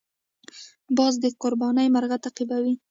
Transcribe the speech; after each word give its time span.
باز 0.97 1.13
د 1.23 1.25
قرباني 1.41 1.85
مرغه 1.95 2.17
تعقیبوي 2.23 2.73